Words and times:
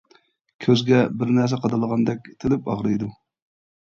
كۆزگە 0.63 1.01
بىر 1.19 1.33
نەرسە 1.39 1.59
قادالغاندەك 1.65 2.31
تېلىپ 2.45 2.71
ئاغرىيدۇ. 2.73 3.13